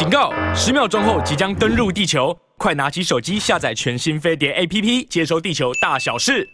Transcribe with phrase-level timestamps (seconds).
[0.00, 0.32] 警告！
[0.54, 6.48] 十秒钟后即将登陆地球，快拿起手机下载全新飞碟 APP，接收地球大小事。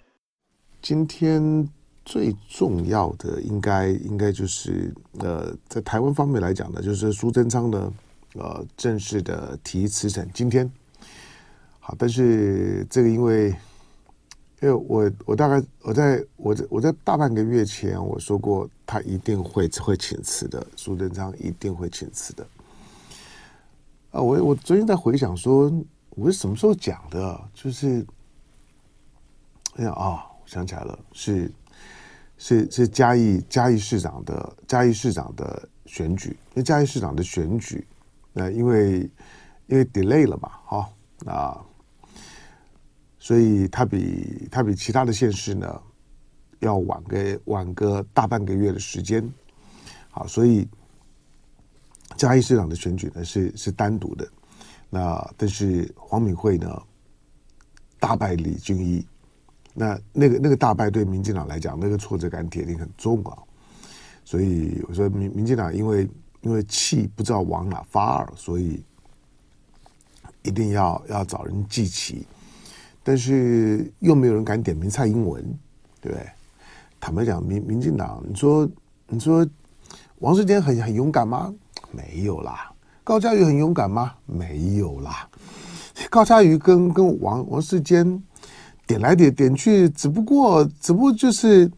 [0.83, 1.69] 今天
[2.05, 7.93] 最重要的应该应该就是呃，在台湾方面来讲呢，就是苏贞昌呢
[8.35, 10.29] 呃正式的提辞呈。
[10.35, 10.69] 今天
[11.79, 13.51] 好，但是这个因为
[14.61, 22.45] 因为我我大概我在我在我在大半个月前我说过，他一定会会请辞的，苏贞昌一定会请辞的。
[24.17, 25.71] 啊，我我最近在回想说，
[26.09, 27.39] 我是什么时候讲的？
[27.53, 28.07] 就是，
[29.75, 31.53] 哎呀啊，我想起来了，是
[32.39, 37.87] 是是嘉义嘉义市长的嘉义市长的选举，因为嘉义市长的选举，
[38.33, 39.01] 那因为
[39.67, 40.91] 因为 delay 了嘛，哈
[41.27, 41.61] 啊，
[43.19, 45.83] 所以他比他比其他的县市呢
[46.61, 49.31] 要晚个晚个大半个月的时间，
[50.09, 50.67] 好，所以。
[52.17, 54.29] 嘉义市长的选举呢是是单独的，
[54.89, 56.83] 那但是黄敏惠呢
[57.99, 59.07] 大败李俊毅，
[59.75, 63.37] 那那个那个大败对民进党来讲，那个挫折感铁定很重啊，
[64.25, 66.09] 所以我说民民进党因为
[66.41, 68.83] 因为气不知道往哪发，所以
[70.43, 72.27] 一定要要找人祭旗，
[73.03, 75.43] 但是又没有人敢点名蔡英文，
[76.01, 76.27] 对不对？
[76.99, 78.69] 坦白讲，民民进党，你说
[79.09, 79.47] 你说
[80.21, 81.55] 王世坚很很勇敢吗？
[81.97, 82.71] 没有啦，
[83.03, 84.13] 高嘉瑜很勇敢吗？
[84.27, 85.27] 没有啦，
[86.11, 88.23] 高嘉瑜跟跟王王世坚
[88.87, 91.71] 点来点点去，只不过只不过就是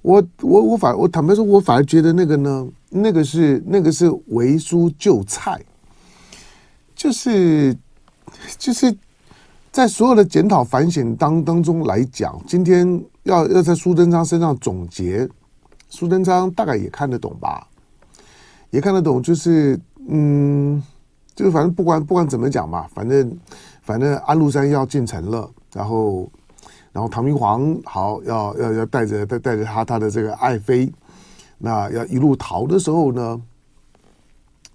[0.00, 5.60] 我我我反我坦白说，我反而觉得那个呢，那个是那个是为书就菜，
[6.94, 7.76] 就是
[8.56, 8.96] 就是
[9.70, 15.28] 在所有的检讨反省当当中来讲，今天要要在苏贞昌身上总结，
[15.90, 17.68] 苏贞昌大概也看得懂吧。
[18.76, 20.82] 也看得懂，就是嗯，
[21.34, 23.38] 就是反正不管不管怎么讲嘛，反正
[23.80, 26.30] 反正安禄山要进城了，然后
[26.92, 30.92] 然后唐明皇好要要要带着带带着他他的这个爱妃，
[31.56, 33.40] 那要一路逃的时候呢，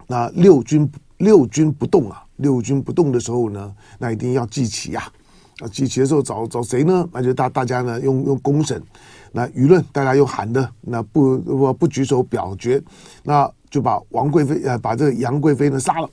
[0.08, 5.04] 那六军六军不动啊，六军不动的时候呢，那一定要祭旗呀，
[5.60, 7.08] 啊祭旗的时候找找谁呢？
[7.14, 8.82] 那就大大家呢用用公审，
[9.32, 12.82] 那舆论大家用喊的，那不不不举手表决，
[13.24, 13.48] 那。
[13.72, 16.10] 就把王贵妃呃，把这个杨贵妃呢杀了，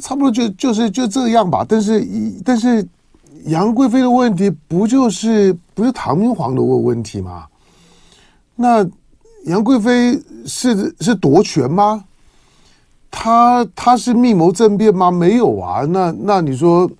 [0.00, 1.64] 差不多就就是就这样吧。
[1.68, 2.02] 但是，
[2.42, 2.88] 但是
[3.44, 7.46] 杨贵妃的问题不就是不是唐明皇的问问题吗？
[8.56, 8.82] 那
[9.44, 12.02] 杨贵妃是是夺权吗？
[13.10, 15.10] 他他是密谋政变吗？
[15.10, 15.84] 没有啊。
[15.84, 16.90] 那那你说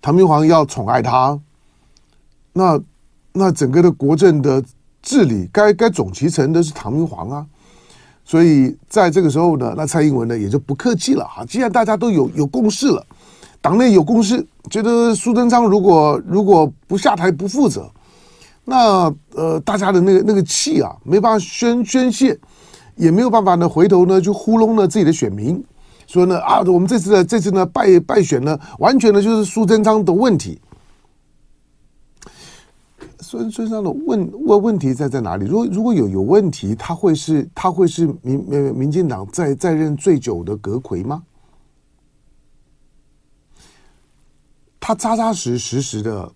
[0.00, 1.36] 唐明皇要宠爱他，
[2.52, 2.80] 那
[3.32, 4.62] 那整个的国政的。
[5.08, 7.46] 治理该该总其成的是唐明皇啊，
[8.26, 11.42] 所以在这个时候呢，那蔡英文呢也就不客气了哈。
[11.46, 13.02] 既然大家都有有共识了，
[13.62, 17.90] 党内有共识，觉得苏贞昌如果如果不下台不负责，
[18.66, 22.38] 那呃大家的那个那个气啊没办法宣宣泄，
[22.94, 25.64] 也没有办法呢回头呢就糊弄了自己的选民，
[26.06, 30.60] 说呢啊我们这次的这次呢败败选呢完全呢就是苏贞昌的问题。
[33.28, 35.44] 孙孙上的问问问题在在哪里？
[35.44, 41.22] 如果如果有有问题，他会是他会是民民民进党在在任最久的阁揆吗？
[44.80, 46.32] 他扎扎实实实的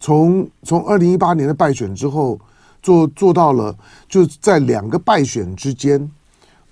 [0.00, 2.36] 从从二零一八年的败选之后
[2.82, 3.78] 做做到了，
[4.08, 6.10] 就在两个败选之间，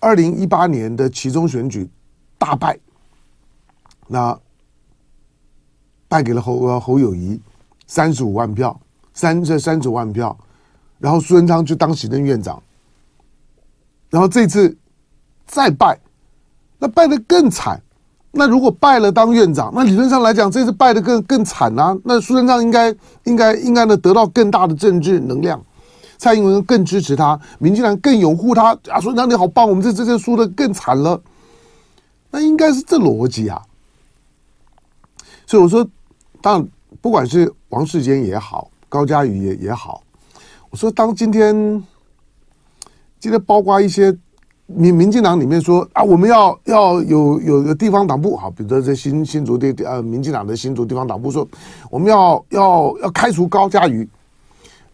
[0.01, 1.89] 二零一八年的其中选举
[2.37, 2.77] 大败，
[4.09, 4.37] 那
[6.09, 7.41] 败给了侯侯友谊。
[7.91, 8.81] 三十五万票，
[9.13, 10.39] 三这三十万票，
[11.01, 12.63] 然后苏贞昌就当行政院长，
[14.09, 14.79] 然后这次
[15.45, 15.99] 再败，
[16.79, 17.83] 那败得更惨。
[18.31, 21.99] 那如果败了当院长，那理论上来讲，这次败得更更惨啊。
[22.05, 25.61] 那苏贞昌应该应该应该呢得到更大的政治能量，
[26.17, 29.01] 蔡英文更支持他，民进党更拥护他啊。
[29.01, 31.21] 苏贞昌你好棒，我们这这次输得更惨了，
[32.31, 33.61] 那应该是这逻辑啊。
[35.45, 35.85] 所以我说，
[36.41, 36.69] 当然。
[37.01, 40.03] 不管是王世坚也好，高嘉瑜也也好，
[40.71, 41.55] 我说当今天，
[43.21, 44.17] 今天包括一些
[44.67, 51.47] 民民进党里面说啊，我们要要有有个地方党部好，比如说这新新竹地呃民进党的新竹地方党部说，
[51.91, 54.09] 我们要要要开除高嘉瑜，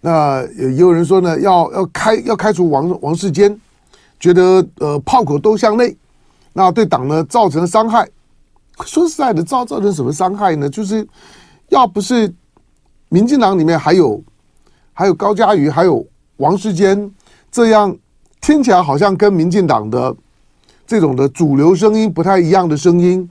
[0.02, 3.58] 那也有人说呢，要要开要开除王王世坚，
[4.20, 5.96] 觉得呃炮口都向内，
[6.52, 8.06] 那对党呢造成了伤害。
[8.84, 10.68] 说实在的，造造成什么伤害呢？
[10.68, 11.08] 就是。
[11.70, 12.32] 要不是
[13.08, 14.22] 民进党里面还有
[14.92, 16.04] 还有高嘉瑜，还有
[16.38, 17.10] 王世坚
[17.50, 17.96] 这样
[18.40, 20.14] 听起来好像跟民进党的
[20.86, 23.28] 这种的主流声音不太一样的声音，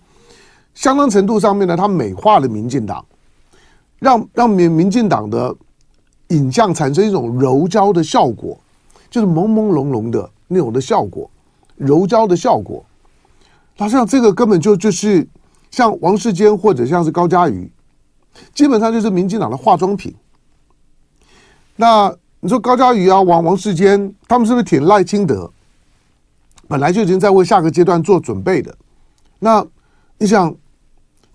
[0.74, 3.06] 相当程度上面呢，他美化了民进党，
[4.00, 5.56] 让让民民进党的
[6.30, 8.58] 影像产生一种柔焦的效果，
[9.10, 11.30] 就是朦朦胧胧的那种的效果，
[11.76, 12.84] 柔焦的效果。
[13.78, 15.28] 好像这个根本就就是
[15.70, 17.70] 像王世坚或者像是高嘉瑜，
[18.54, 20.14] 基本上就是民进党的化妆品。
[21.76, 25.52] 那你说高嘉瑜啊，王王世坚，他们是不是挺赖清德？
[26.68, 28.76] 本来就已经在为下个阶段做准备的。
[29.40, 29.66] 那
[30.18, 30.56] 你想，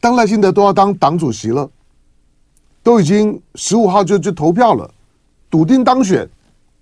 [0.01, 1.71] 当赖清德都要当党主席了，
[2.83, 4.91] 都已经十五号就就投票了，
[5.49, 6.29] 笃定当选，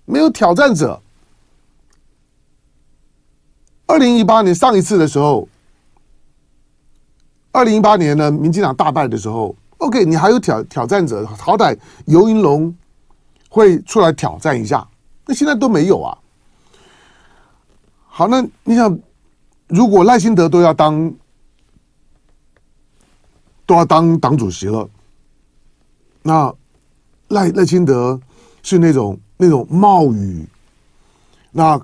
[0.05, 1.01] 没有挑战者。
[3.85, 5.47] 二零一八年上一次的时候，
[7.51, 12.73] 二零一八年呢，民进党大败的时候，OK，你还有挑挑战者，好歹游云龙。
[13.51, 14.87] 会出来挑战一下，
[15.25, 16.15] 那现在都没有啊。
[18.05, 18.99] 好，那你想，
[19.65, 21.11] 如果赖清德都要当
[23.65, 24.87] 都要当党主席了，
[26.21, 26.53] 那
[27.29, 28.21] 赖赖清德
[28.61, 30.47] 是那种那种冒雨，
[31.49, 31.81] 那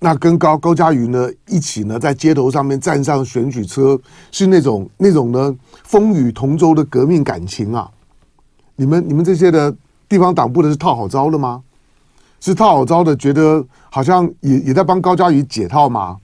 [0.00, 3.98] 那跟高高嘉瑜呢一起呢在街头上面站上选举车，
[4.30, 7.90] 是那种那种呢风雨同舟的革命感情啊！
[8.76, 9.76] 你们你们这些的。
[10.10, 11.62] 地方党部的是套好招了吗？
[12.40, 16.16] 是套好招的，觉得好像也也在帮高嘉瑜解套吗？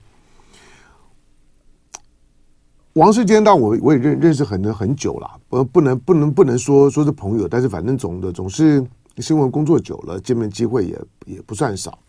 [2.93, 8.83] 王世坚，但我我也认认识很很久了，不不能不能不能说说是朋友，但是反正总的总是
[9.19, 11.99] 新闻工作久了，见面机会也也不算少。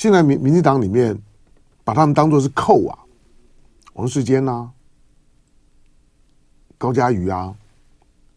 [0.00, 1.14] 现在民民进党里面
[1.84, 2.98] 把他们当作是寇啊，
[3.92, 4.70] 王世坚呐、啊，
[6.78, 7.54] 高嘉瑜啊。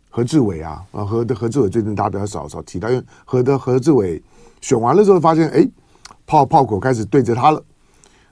[0.09, 4.21] 何志伟啊，啊何的何志伟最近大家比较少少提到，因为何的何志伟
[4.59, 5.65] 选完了之后发现，哎，
[6.25, 7.63] 炮炮口开始对着他了。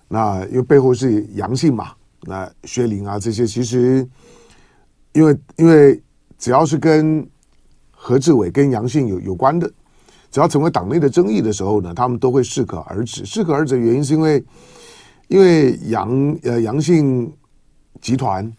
[0.10, 1.94] 那因为背后是杨姓嘛，
[2.24, 4.06] 那薛林啊这些，其实
[5.14, 6.04] 因为因为
[6.38, 7.26] 只要是跟
[7.92, 9.72] 何志伟跟杨姓有有关的，
[10.32, 13.26] 只要成为党内的争议的时候呢，他们都会适可而止。
[13.26, 14.44] 适可而止的原因是因为
[15.28, 17.32] 因为杨呃杨姓
[18.02, 18.52] 集团，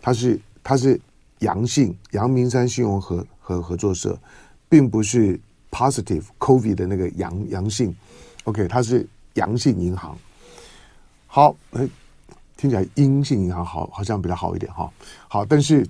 [0.00, 1.00] 他是他是。
[1.42, 4.16] 阳性阳明山信用合合合作社，
[4.68, 5.36] 并不是
[5.72, 7.92] positive COVID 的那个阳阳性
[8.44, 9.04] ，OK，它是
[9.34, 10.16] 阳性银行。
[11.26, 11.84] 好，哎，
[12.56, 14.88] 听起来阴性银行好好像比较好一点哈。
[15.26, 15.86] 好，但是，因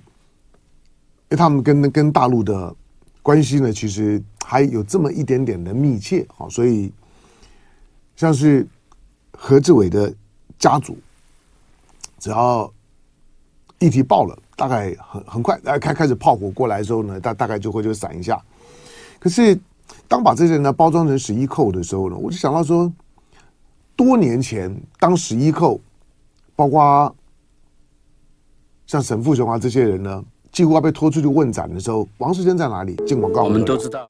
[1.29, 2.75] 为他们跟跟大陆的
[3.21, 6.91] 关系呢，其实还有这么一点点的密切，好，所以
[8.15, 8.67] 像是
[9.31, 10.13] 何志伟的
[10.59, 10.97] 家族，
[12.19, 12.71] 只要
[13.79, 14.37] 议题爆了。
[14.55, 18.39] 大概很很快，开开始炮火过来的时候呢，大大概就会就闪一下。
[19.19, 19.59] 可是
[20.07, 22.93] 当把这些人呢包装成十一扣的时候呢，我就想到说，
[23.95, 25.81] 多年前当十一扣，
[26.55, 27.13] 包括
[28.85, 32.95] 像沈富雄啊这些人呢，几乎要被拖出去问斩的时候，王世坚在哪里？
[33.05, 34.09] 进广告，我们都知道。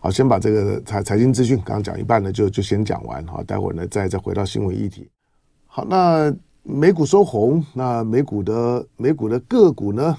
[0.00, 5.08] 好，先把这个财财经资讯刚刚讲一半呢，就就先讲完哈，待会儿呢再再回到新闻议题。
[5.66, 6.34] 好，那。
[6.64, 10.16] 美股收红，那美股的美股的个股呢？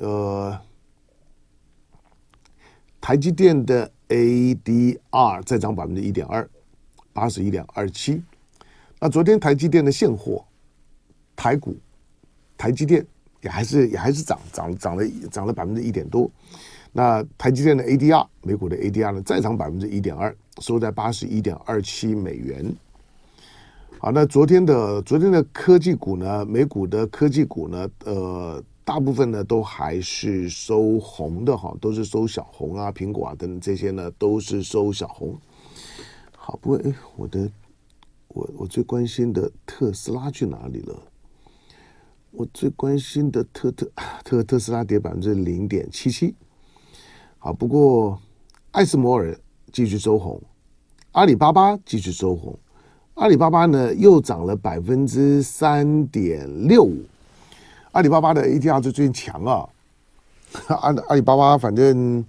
[0.00, 0.58] 呃，
[2.98, 6.48] 台积电的 ADR 再涨百分之一点二，
[7.12, 8.22] 八十一点二七。
[8.98, 10.42] 那昨天台积电的现货，
[11.36, 11.76] 台股，
[12.56, 13.06] 台积电
[13.42, 16.30] 也还是也还是涨涨涨了涨了百分之一点多。
[16.92, 22.74] 那台积电的 ADR 美股的 ADR 呢，再涨百分之一点二，收在八十一点二七美元。
[23.98, 35.38] 好，那昨天的昨天的科技股呢，美股的科技股呢，呃，大部分呢都还是收红的哈，都是收小红啊，苹果啊等等这些呢都是收小红。
[36.36, 37.50] 好，不过哎，我的
[38.28, 40.94] 我我最关心的特斯拉去哪里了？
[42.32, 43.90] 我最关心的特特
[44.24, 46.34] 特特斯拉跌百分之零点七七。
[47.38, 48.18] 好，不过
[48.70, 49.38] 艾斯摩尔
[49.70, 50.40] 继续收红，
[51.12, 52.58] 阿里巴巴继续收红。
[53.14, 57.04] 阿里巴巴呢又涨了百分之三点六五，
[57.92, 59.68] 阿里巴巴的 ADR 就最近强啊，
[60.68, 62.24] 阿阿里巴巴反正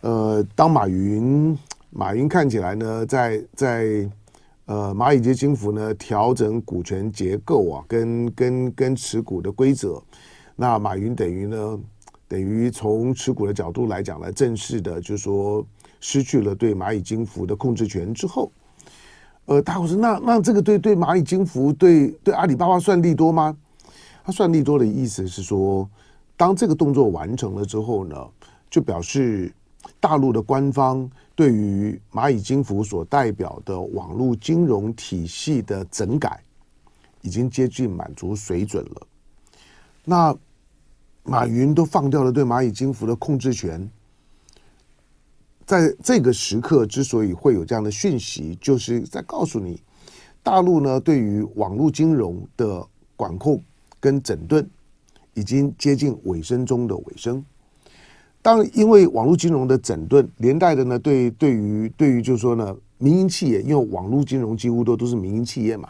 [0.00, 1.56] 呃，当马云
[1.90, 4.10] 马云看起来呢，在在
[4.68, 10.02] 呃蚂蚁接金服呢调整股权结构啊，跟跟跟持股的规则，
[10.54, 11.80] 那马云等于呢
[12.28, 15.66] 等于从持股的角度来讲呢，正式的就是说
[16.00, 18.52] 失去了对蚂蚁金服的控制权之后。
[19.46, 23.56] 呃，大伙说，那那这个对对蚂蚁金服对对阿里巴巴算利多吗？
[24.22, 25.88] 他算利多的意思是说，
[26.36, 28.14] 当这个动作完成了之后呢，
[28.68, 29.50] 就表示
[30.00, 36.42] 大陆的官方对于蚂蚁金服所代表的网络金融体系的整改，
[37.22, 39.06] 已经接近满足水准了。
[40.04, 40.36] 那
[41.22, 43.88] 马云都放掉了对蚂蚁金服的控制权，
[45.66, 49.82] 在这个时刻之所以会有这样的讯息，就是在告诉你，
[50.42, 53.62] 大陆呢对于网络金融的管控
[54.00, 54.68] 跟整顿
[55.34, 57.44] 已经接近尾声中的尾声。
[58.40, 65.88] 当，因为网络金融的整顿，连带的呢，对对于对于就是说呢，民营企业，因为网络金融几乎都都是民营企业嘛，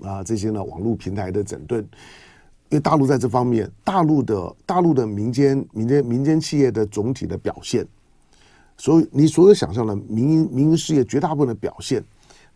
[0.00, 1.86] 啊，这些呢网络平台的整顿。
[2.70, 7.86] 因为大陆在这方面，大陆的大陆的民间民间民间企业的总体的表现，
[8.78, 12.02] 所以你所有想象的民营民营事业绝大部分的表现，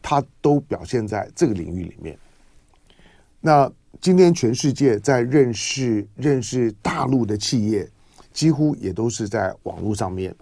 [0.00, 2.18] 它都表现在这个领域里面。
[3.42, 7.86] 那今天全世界在认识认识大陆的企业，
[8.36, 10.36] 几乎也都是在网络上面，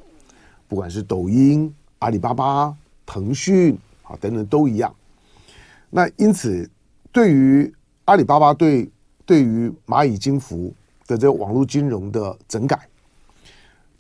[0.67, 4.93] 不管是抖音、阿里巴巴、腾讯啊等等都一样。
[5.91, 6.69] 那因此，
[7.13, 7.73] 对于
[8.07, 8.91] 阿里巴巴对
[9.25, 10.75] 对于蚂蚁金服
[11.07, 12.89] 的这个网络金融的整改，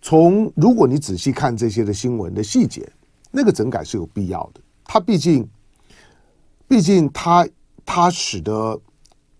[0.02, 2.90] 从如果你仔细看这些的新闻的细节，
[3.30, 4.60] 那个整改是有必要的。
[4.82, 5.48] 它毕竟，
[6.66, 7.48] 毕竟它
[7.86, 8.80] 它使得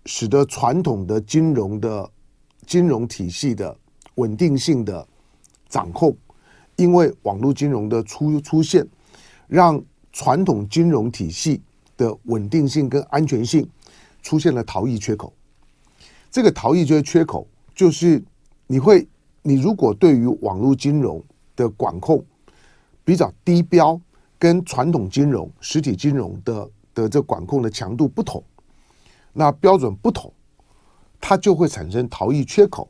[0.07, 2.09] 使得传统的金融的
[2.65, 3.77] 金融体系的
[4.17, 5.07] 稳定性的
[5.69, 6.17] 掌控，
[6.77, 8.87] 因为网络金融的出出现，
[9.47, 11.61] 让传统金融体系
[11.97, 13.69] 的稳定性跟安全性
[14.23, 15.33] 出现了逃逸缺口。
[16.31, 18.23] 这个逃逸就是缺口，就是
[18.67, 19.07] 你会，
[19.43, 21.23] 你如果对于网络金融
[21.57, 22.25] 的管控
[23.05, 24.01] 比较低标，
[24.39, 28.43] 跟传统金融、实体金融的的这管控的强度不同，
[29.33, 30.33] 那标准不同，
[31.21, 32.89] 它就会产生逃逸缺口。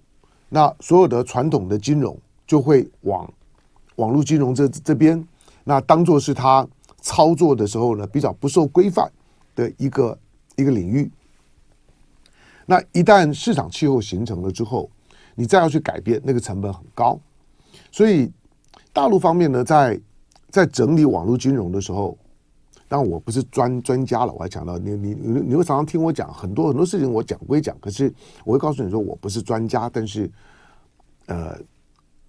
[0.55, 3.29] 那所有的传统的金融就会往
[3.97, 5.21] 网络金融这这边，
[5.65, 6.65] 那当做是他
[7.01, 9.11] 操作的时候呢，比较不受规范
[9.57, 10.17] 的一个
[10.55, 11.11] 一个领域。
[12.67, 14.89] 那一旦市场气候形成了之后，
[15.35, 17.19] 你再要去改变，那个成本很高。
[17.91, 18.31] 所以
[18.93, 20.01] 大陆方面呢，在
[20.51, 22.17] 在整理网络金融的时候，
[22.95, 30.31] 但我不是专专家了，我还讲到你你你你会常常听我讲很多很多事情，我讲归讲，可是我会告诉你说我不是专家，但是
[31.27, 31.59] 呃，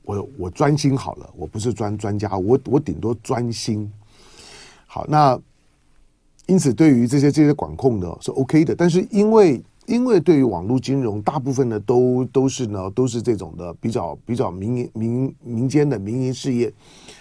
[0.01, 3.88] 我我专心好了，我不是专专家，我我顶多专心。
[4.88, 5.39] 好，那
[6.48, 9.63] 因此对于这些这些管控呢是 OK 的，但是因为。
[9.88, 16.74] 因为对于网络金融，大部分呢都都是呢都是这种的比较比较民营民民间的民营事业，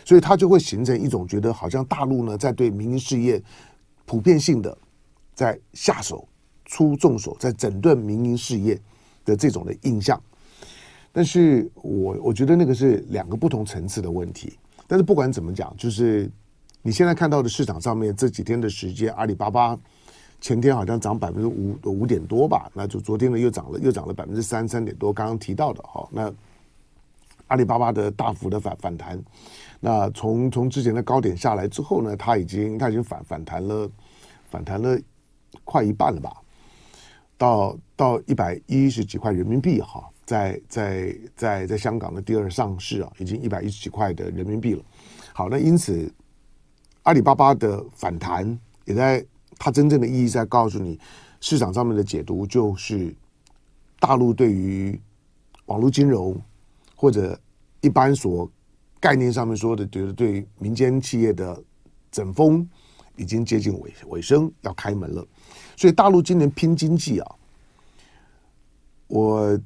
[0.04, 3.42] 所以它就会形成一种觉得好像大陆呢在对民营事业
[4.06, 4.76] 普遍性的
[5.34, 6.26] 在下手
[6.64, 8.80] 出重手，在整顿民营事业
[9.26, 10.18] 的这种的印象。
[11.12, 14.58] 但是我我觉得那个是两个不同层次的问题。
[14.86, 16.30] 但是不管怎么讲，就是
[16.82, 19.78] 你现在看到的市场上面这几天的时间，阿里巴巴。
[20.44, 25.10] 前天好像涨百分之五五点多吧，那就昨天呢又涨了又涨了百分之三三点多。
[25.10, 26.30] 刚刚提到的哈，那
[27.46, 29.18] 阿里巴巴的大幅的反反弹，
[29.80, 33.90] 那从从之前的高点下来之后呢，它已经它已经反反弹了，
[34.50, 35.00] 反弹了
[35.64, 36.36] 快一半了吧，
[37.38, 44.84] 到到一百一十几块人民币哈，在在在在香港的第二上市啊，已经一百一十几块的人民币了。
[45.32, 46.12] 好，那因此
[47.04, 49.24] 阿里巴巴的反弹也在。
[49.58, 50.98] 它真正的意义在告诉你，
[51.40, 53.14] 市场上面的解读就是，
[53.98, 55.00] 大陆对于
[55.66, 56.40] 网络金融
[56.94, 57.38] 或者
[57.80, 58.50] 一般所
[59.00, 61.62] 概念上面说的，觉得对民间企业的
[62.10, 62.68] 整风
[63.16, 65.26] 已经接近尾尾声，要开门了。
[65.76, 67.34] 所以大陆今年拼经济啊，
[69.08, 69.58] 我。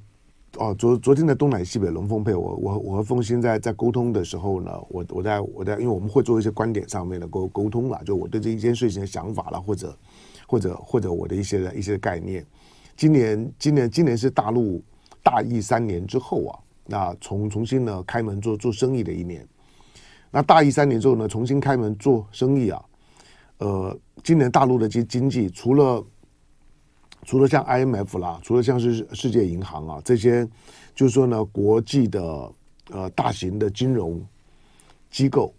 [0.59, 9.97] 哦，昨昨天的东南西北龙凤配，我我我和凤馨在在沟通的时候呢，我我在我在，因为我们会做一些观点上面的沟沟通啦，就我对这一件事情的想法啦，或者
[10.49, 12.45] 或者或者我的一些的一些概念。
[12.97, 14.83] 今年今年今年是大陆
[15.23, 19.47] 大疫三年之后啊，那重重新呢开门做做生意的一年。
[20.29, 22.85] 那大疫三年之后呢，重新开门做生意啊，
[23.59, 26.05] 呃，今年大陆的经经济除了
[27.29, 30.49] 除了像 IMF 啦，除了像是世界银行啊这些，
[30.95, 32.51] 就是说呢，国际的
[32.89, 34.19] 呃大型的金融
[35.11, 35.53] 机构，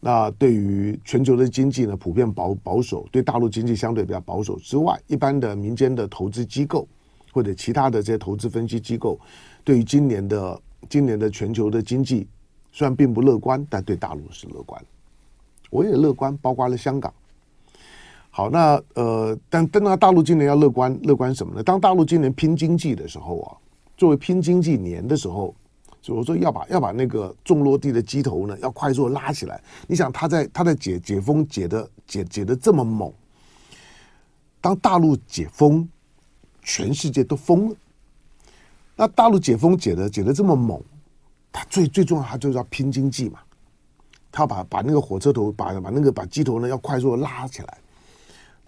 [0.00, 6.88] 那对于全球的经济呢，普遍保保守，对大陆经济相对比较保守之外，一般的民间的投资机构
[7.30, 9.20] 或者其他的这些投资分析机构，
[9.62, 10.58] 对于今年的
[10.88, 12.26] 今年的全球的经济
[12.72, 14.82] 虽然并不乐观，但对大陆是乐观，
[15.68, 17.12] 我也乐观，包括了香港。
[18.32, 21.62] 好，那呃，但但那大陆今年要乐观，乐观什么呢？
[21.62, 23.56] 当大陆今年拼经济的时候啊，
[23.96, 25.52] 作为拼经济年的时候，
[26.00, 29.60] 所以我说要把要把那个重落地的机头呢，要快速拉起来。
[29.88, 33.12] 你想他在他在解解封解的解解的这么猛，
[34.60, 35.86] 当大陆解封，
[36.62, 37.76] 全世界都疯了。
[38.94, 40.80] 那大陆解封解的解的这么猛，
[41.50, 43.40] 他最最重要，他就是要拼经济嘛。
[44.30, 47.78] 他把把那个火车头把把那个把机头呢要快速拉起来。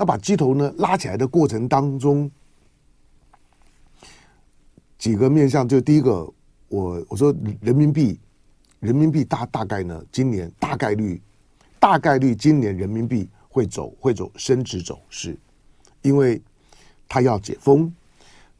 [0.03, 2.29] 那把机头呢拉起来的过程当中，
[4.99, 6.29] 几个面向，就第一个。
[6.67, 8.19] 我我说人民币，
[8.81, 11.23] 人民币大大概呢，今年大概率，
[11.79, 15.39] 大概率今年人民币会走会走升值走势，
[16.01, 16.43] 因为
[17.07, 17.95] 它要解封，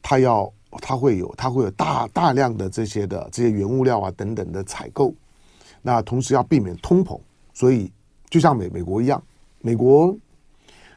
[0.01, 5.13] 它要它会有它会有大大量的这些的这些原物料啊等等的采购，
[5.81, 7.19] 那同时要避免通膨，
[7.51, 7.91] 所以
[8.29, 9.21] 就像美美国一样，
[9.59, 10.15] 美国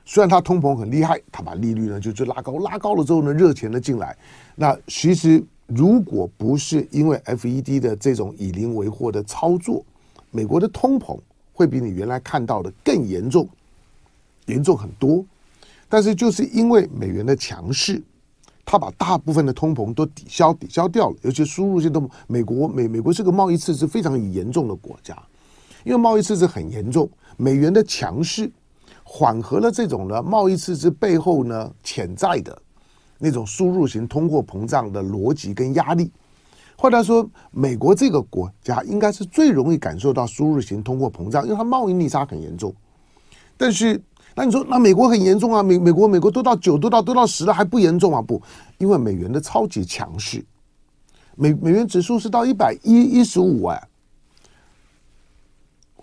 [0.06, 4.16] 虽然它通膨很厉害，它把利率呢就就拉高，拉高了之后呢热钱呢进来，
[4.54, 5.44] 那其实。
[5.68, 9.84] 如果不是因为 FED 的这种以邻为货的操作，
[10.30, 11.18] 美国的通膨
[11.52, 13.48] 会比你原来看到的更严重，
[14.44, 15.26] 严重很多。
[15.88, 18.00] 但是就是因为美元的强势，
[18.64, 21.16] 它把大部分的通膨都抵消抵消掉了。
[21.22, 25.20] 尤其输入性通膨，美国美美国是个贸易赤字非常严重的国家，
[25.82, 28.48] 因为贸易赤字很严重，美元的强势
[29.08, 32.60] 缓和了这种呢贸易赤字背后呢潜在的。
[33.18, 36.12] 那种输入型通货膨胀的逻辑跟压力，
[36.76, 42.74] 或者说，美国这个国家应该是最容易感受到输入型通货膨胀，因为它贸易逆差很严重。
[43.56, 43.98] 但是，
[44.34, 45.62] 那你说，那美国很严重啊？
[45.62, 48.20] 美美国美国都到九，都到都到十了，还不严重啊？
[48.20, 48.38] 不，
[48.76, 50.44] 因为美元的超级强势，
[51.36, 53.88] 美美元指数是到一百一一十五哎。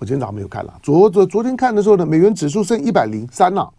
[0.03, 3.71] 我今天早上没有看了，昨昨昨天看的时候呢，美元指数剩一百零三了。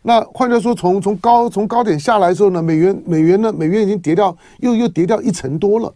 [0.00, 5.94] 那换句话说，从从高从高点下来的时候呢，美元美元呢，美元已经跌掉，又又跌掉一成多了。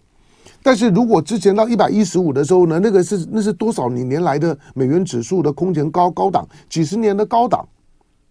[0.63, 7.67] 但是如果之前到一百一十五的时候呢，那个是那是多少年年来的美元指数的空前高高档，几十年的高档，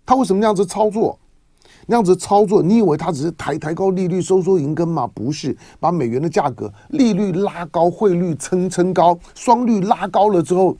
[0.05, 1.17] 他为什么那样子操作？
[1.91, 5.10] 那样子操作，你以为他只是抬抬高利率收缩银根吗？
[5.12, 10.78] 不是，把美元的价格利率拉高，汇率撑撑高，双率拉高了之后，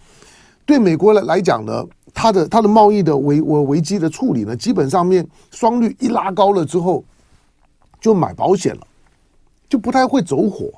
[0.68, 1.84] 对美国来来讲呢？
[2.14, 7.04] 它的它的贸易的危危危机的处理呢，基本上面双率一拉高了之后，
[8.00, 8.82] 就买保险了，
[9.68, 10.70] 就不太会走火。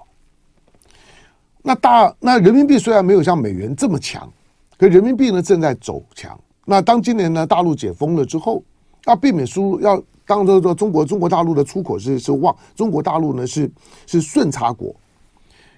[1.62, 4.32] 那大那人民币虽然没有像美元这么强，
[4.78, 6.40] 可人民币呢正在走强。
[6.64, 8.64] 那当今年呢大陆解封了之后，
[9.08, 13.70] 要避免输入，要当这个中国中国大陆的出口是是旺，中国大陆呢是
[14.08, 14.96] 是顺差国。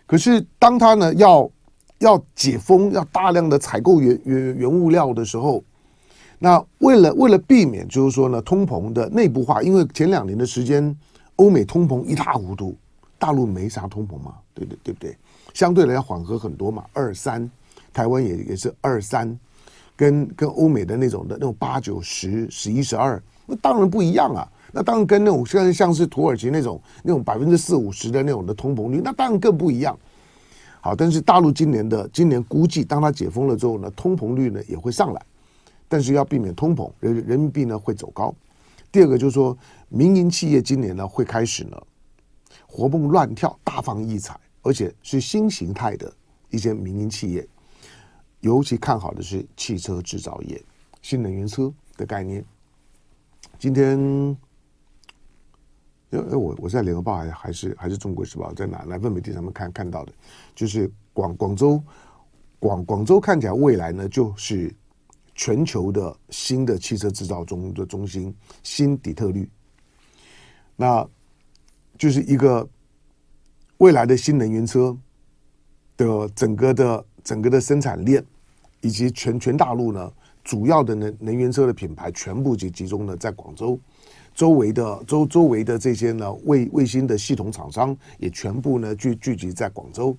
[0.06, 1.50] 可是当他呢要。
[2.00, 5.64] 要解封，要大量的采购原原原物料的时候，
[6.38, 10.94] 那为了为了避免就是说呢通膨的内部化，因为前两年的时间
[11.38, 12.76] 欧美通膨一塌糊涂，
[13.18, 15.16] 大陆没啥通膨嘛，对对对不对？
[15.54, 17.50] 相对来要缓和很多嘛，二三，
[17.94, 19.40] 台湾也也是二三，
[19.96, 23.22] 跟跟欧美的那种的那种八九十十一十二，
[23.56, 29.98] 当然不一样啊，那当然跟那种像像是土耳其那种那种百分之四五十的那种的通膨率，那当然更不一样。
[30.82, 35.26] 好，但是大陆今年的今年估计，当它解封了之后呢，通膨率呢也会上来，
[35.88, 38.36] 但是要避免通膨，人人民币呢会走高。
[38.92, 41.82] 第二个就是说，民营企业今年呢会开始呢
[42.68, 46.14] 活蹦乱跳，大放异彩，而且是新形态的
[46.50, 47.48] 一些民营企业，
[48.42, 50.62] 尤其看好的是汽车制造业、
[51.02, 52.44] 新能源车的概念。
[53.64, 53.98] 今天。
[56.10, 60.12] 因为我我在联合报还还是还是中国时报，在哪哪份媒体上面看看到的，
[60.54, 61.82] 就是广广州
[62.60, 64.72] 广广州看起来未来呢，就是
[65.34, 69.50] 全球的新的汽车制造中的中心，新底特律，
[70.76, 71.08] 那
[71.98, 72.68] 就是一个
[73.78, 74.96] 未来的新能源车
[75.98, 78.24] 的整个的整个的生产链，
[78.82, 80.14] 以及全全大陆呢
[80.44, 83.80] 主要的能能源车的品牌全部集集中呢在广州。
[84.36, 90.16] 周围的周周围的这些呢卫卫星的系统厂商也全部呢聚聚集在广州，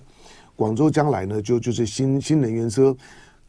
[0.55, 2.95] 广州将来呢就就是新新能源车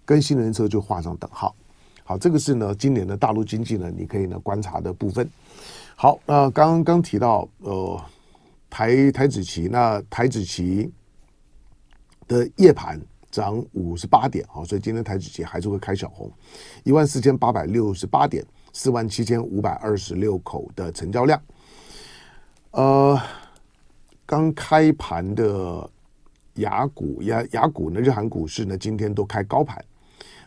[0.05, 1.55] 跟新能源车就画上等号。
[2.03, 5.29] 好，这个是呢今年的大陆经济呢你可以呢观察的部分。
[5.95, 8.01] 好，那刚刚提到呃
[8.69, 10.91] 台台指期，那台指期
[12.27, 13.01] 的夜盘
[13.37, 16.33] 涨五十八点，好，所以今天台指期还是会开小红，
[16.85, 18.43] 一万四千八百六十八点。
[18.73, 21.43] 四万七千五百二十六口的成交量，
[22.73, 23.19] 呃，
[24.27, 25.91] 刚开盘的
[26.57, 29.83] 雅股雅雅股呢，日韩股市呢，今天都开高盘。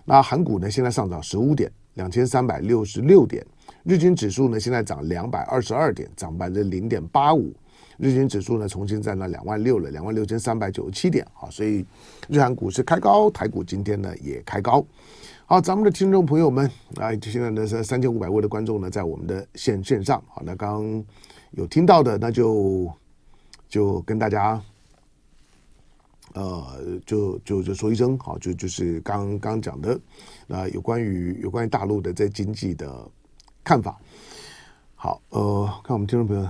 [0.06, 3.44] 那韩股呢，现在上涨十五点，两千三百六十六点。
[3.84, 7.52] 日经指数呢，现在涨两百二十二点，涨百分之零点八五。
[8.00, 11.86] 日经指数呢重新站到两万六了，两万六千三百九十七点啊，所以
[12.28, 14.84] 日韩股市开高，台股今天呢也开高。
[15.46, 21.04] 好，咱们的听众朋友们啊，现在呢是三千五百位的观众呢在我们的线线上，好，那刚
[21.52, 22.92] 有听到的，那就
[23.68, 24.60] 就跟大家。
[26.36, 26.64] 呃，
[27.08, 30.00] 就就就说一声好，就就是刚刚讲的，
[30.46, 33.10] 那有关于有关于大陆的这经济的
[33.64, 34.00] 看法。
[34.94, 36.48] 好，呃，看我们听众朋友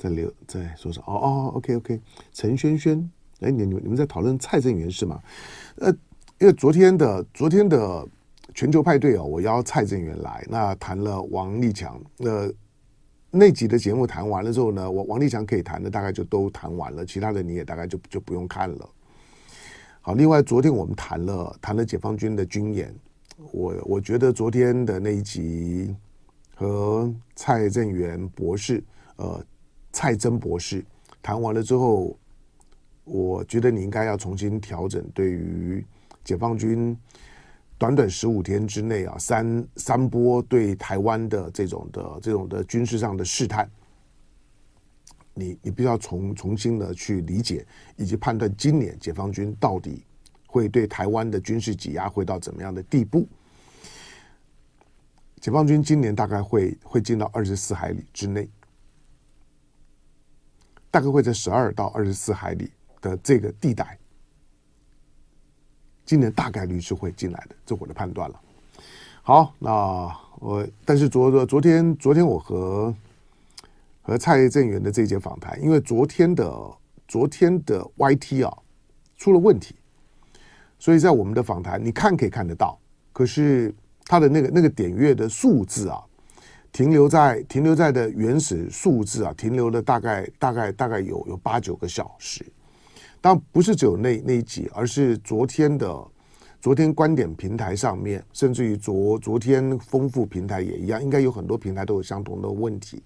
[0.00, 1.04] 在留在说说？
[1.06, 2.00] 哦哦，OK OK，
[2.32, 3.10] 陈轩轩，
[3.40, 5.20] 哎，你你们你们在讨论蔡正元是吗？
[5.76, 5.92] 呃，
[6.38, 8.08] 因为昨天的昨天的
[8.54, 12.50] 全球派对啊，我邀蔡正元来，那谈了王立强，那
[13.30, 18.88] 那集的节目谈完了之后呢，我王立强可以谈的大概就都谈完了，其他的你也大概就就不用看了。
[20.00, 22.94] 好，另外昨天我们谈了谈了解放军的军演，
[23.52, 25.94] 我我觉得昨天的那一集
[26.54, 28.82] 和蔡正元博士，
[29.16, 29.44] 呃，
[29.92, 30.84] 蔡真博士
[31.22, 32.16] 谈完了之后，
[33.04, 35.84] 我觉得你应该要重新调整对于
[36.24, 36.96] 解放军
[37.76, 43.68] 短短十五天之内啊三三波对台湾的这种的这种的军事上的试探。
[45.32, 47.64] 你你必须要重重新的去理解
[47.96, 50.04] 以及判断，今年解放军到底
[50.46, 53.26] 会对台湾的军事挤压会到怎么样的地步？
[55.40, 58.46] 解放军今年大概会会进到二十四海里之内，
[60.90, 63.98] 大概会在十二到二十四海里的这个地带，
[66.04, 68.40] 今年大概率是会进来的，这我的判断了。
[69.22, 69.70] 好，那
[70.38, 72.94] 我但是昨昨天昨天我和。
[74.02, 76.50] 和蔡正元的这节访谈，因为昨天的
[77.06, 78.58] 昨天的 YT 啊
[79.16, 79.76] 出了问题，
[80.80, 82.76] 所以在我们的访谈，你看可以看得到，
[83.12, 83.72] 可是
[84.06, 86.02] 他的那个那个点阅的数字啊，
[86.72, 92.44] 停留在停留在的原始数字啊，停留了大概大概大概有有八九个小时，
[93.20, 96.06] 但不是只有那那一集，而是昨天的
[96.60, 103.02] 昨天观点平台上面，甚至于昨昨天丰富平台也一样，应该有很多平台都有相同的问题。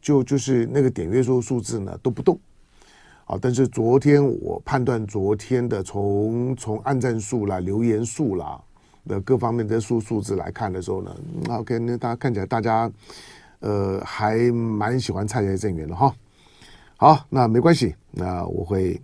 [0.00, 2.38] 就就是那个点阅数数字呢都不动，
[3.24, 8.62] 啊，但是昨天我判断昨天的从从按赞数啦、留言数啦
[9.06, 11.16] 的各方面的数数字来看的时候呢
[11.48, 12.90] ，OK，那大家看起来大家
[13.60, 16.14] 呃还蛮喜欢蔡正元的哈。
[16.96, 19.00] 好，那没关系，那我会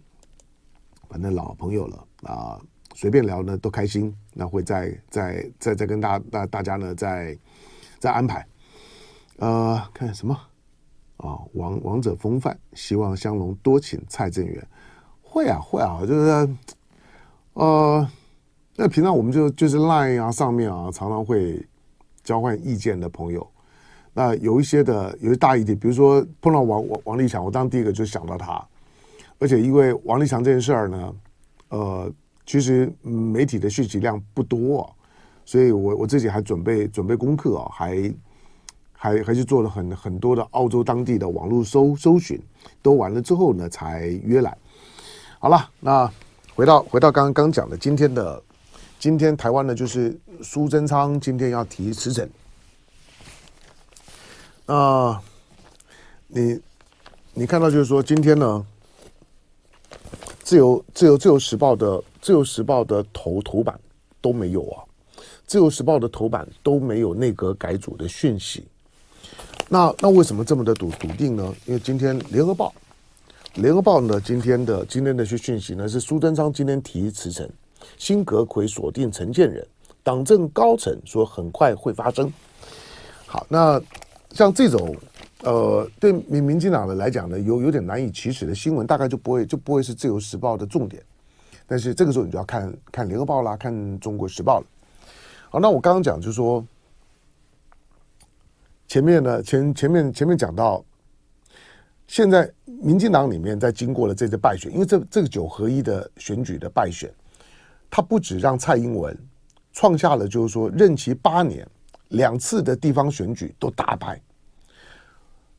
[1.08, 2.58] 反正老朋友了啊，
[2.94, 7.36] 随便聊呢都开心，那会再再再再跟大大大家呢再
[7.98, 8.46] 再安排，
[9.38, 10.34] 呃，看什么？
[11.18, 14.66] 啊，王王者风范，希望香龙多请蔡正元。
[15.22, 16.48] 会啊，会啊，就是
[17.52, 18.08] 呃，
[18.76, 21.64] 那平常我们就就是 Line 啊上面啊，常常会
[22.22, 23.46] 交换意见的朋友。
[24.12, 28.64] 那有一些的，有些大一点，比如说碰到王王王立强，我当第一个就想到他。
[29.38, 31.14] 而且因为王立强这件事儿呢，
[31.68, 32.12] 呃，
[32.46, 34.94] 其实媒体的讯息量不多，
[35.44, 38.12] 所以我我自己还准备准备功课啊，还。
[39.02, 42.38] 还还是做了很很多的澳洲当地的网络搜搜寻，
[42.82, 44.54] 都完了之后呢，才约来。
[45.38, 46.12] 好了，那
[46.54, 48.42] 回到回到刚刚讲的今天的
[49.00, 52.28] 今天台湾呢，就是苏贞昌今天要提辞呈。
[54.66, 55.18] 那
[56.28, 56.60] 你
[57.32, 58.66] 你看到就是说今天呢，
[60.42, 63.80] 自由自由自由时报的自由时报的头头版
[64.20, 64.84] 都没有啊，
[65.46, 68.66] 自由时报的头版都没有内阁改组的讯息。
[69.66, 71.54] 那那为什么这么的笃笃定呢？
[71.64, 72.74] 因为今天联合报，
[73.54, 77.48] 联合报呢今天的今天的些讯息呢是苏贞昌今天提辞呈，
[77.98, 79.66] 新阁揆锁定承建人，
[80.02, 82.32] 党政高层说很快会发生。
[83.26, 83.80] 好，那
[84.32, 84.96] 像这种
[85.42, 91.02] 呃对民民进党的来讲呢有有点难以启齿的新闻，大概就不会就不会是自由时报的重点。
[91.66, 94.66] 但是这个时候你就要看看联合报啦，看中国时报了。
[95.50, 96.64] 好，那我刚刚讲就是说。
[98.88, 100.84] 前面呢，前前面前面讲到，
[102.08, 107.08] 现在民进党里面在经过了这次败选，因为这这个九合一的选举的败选，
[107.90, 109.16] 他不止让蔡英文
[109.72, 111.66] 创下了就是说任期八年
[112.08, 114.20] 两次的地方选举都大败，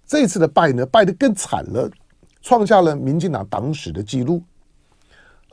[0.05, 1.89] 这次的败呢败得更惨了，
[2.41, 4.41] 创下了民进党党史的记录。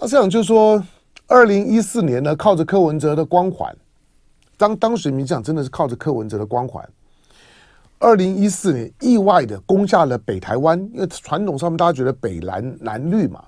[0.01, 0.83] 那这样就是说，
[1.27, 3.77] 二零一四年呢靠着柯文哲的光环，
[4.57, 6.89] 当当时民进党真的是靠着柯文哲的光环。
[8.01, 13.45] 二零一四年意外的攻下了北台湾，因为传统上面大家觉得北蓝蓝绿嘛，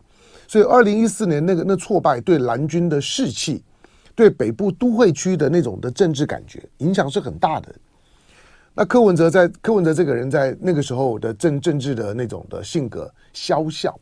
[0.50, 3.62] 所以二零一四年那个那挫败对蓝军的士气，
[4.16, 7.72] 对北部都会区的那种的政治感觉影响是很大的。
[8.74, 13.96] 那柯文哲在柯文哲这个人在那个时候的政政治的那种的性格萧笑，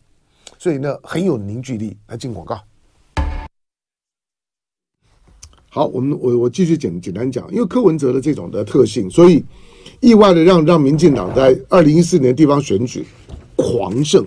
[0.56, 1.94] 所以呢很有凝聚力。
[2.06, 2.58] 来进广告。
[5.68, 9.44] 好，我们我我继续简简单讲，因为柯文哲的这种的特性，所以
[10.00, 13.06] 意外的让让民进党在二零一四年地方选举
[13.54, 14.26] 狂胜。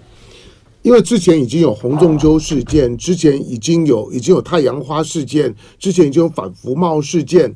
[0.83, 7.53] 因为之前已经有洪仲丘事件，之前已经有已经有太阳花事件，之前已经有反服贸事件，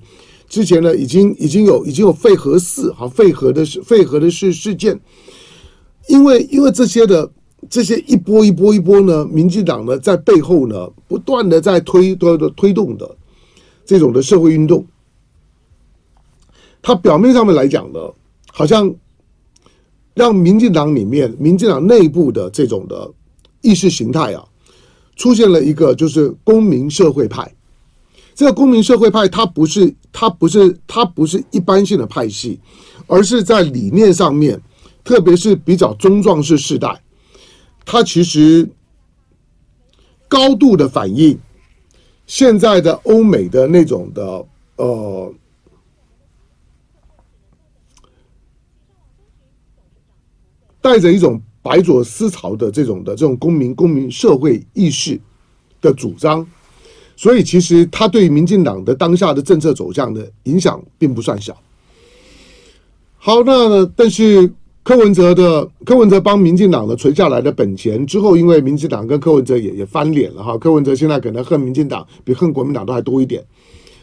[0.47, 4.99] 之前呢已经已经有已经有废核四好废核的事废核的事事件，
[6.07, 7.31] 因为因为这些的
[7.67, 13.17] 这些一波一波一波呢，民进党呢在背后呢不断的在推的推动的
[13.85, 14.85] 这种的社会运动，
[16.81, 17.99] 它表面上面来讲呢，
[18.51, 18.93] 好像。
[20.15, 23.11] 让民进党里面、民进党内部的这种的
[23.61, 24.43] 意识形态啊，
[25.17, 27.53] 出现了一个就是公民社会派。
[28.33, 32.59] 这个公民社会派，它不是它不是它不是一般性的派系，
[33.07, 34.59] 而是在理念上面，
[35.03, 37.01] 特别是比较中壮士世代，
[37.85, 38.69] 它其实
[40.27, 41.37] 高度的反映
[42.25, 44.45] 现在的欧美的那种的
[44.77, 45.33] 呃。
[50.85, 55.19] 带着一种白左思潮的这种的这种公民公民社会意识
[55.81, 56.45] 的主张，
[57.15, 61.57] 所以其实他对民进党的当下的政策走向的影响并不算小。
[63.17, 64.47] 好，那但是
[64.83, 73.43] 柯文哲的柯文哲帮民进党的存下来的本钱之后，因为民进党跟柯文哲也也翻脸了哈，柯文哲现在可能恨民进党比恨国民党都还多一点，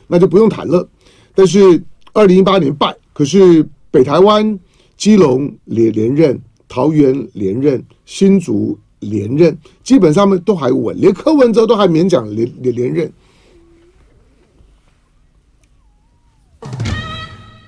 [0.09, 0.89] 那就不用谈了。
[1.33, 1.81] 但是
[2.13, 4.59] 二零一八年败，可是北台湾、
[4.97, 6.43] 基隆连连任。
[6.73, 9.55] 桃园连任，新竹连任，
[9.85, 13.13] 基本上面都还稳，连柯文哲都还勉强连连连任。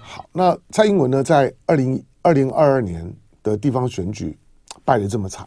[0.01, 4.39] 好，那蔡英文呢，在二零二零二二年的地方选举
[4.87, 5.47] 败得这么惨，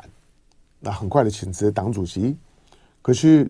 [0.79, 2.37] 那很快的请辞党主席。
[3.01, 3.49] 可是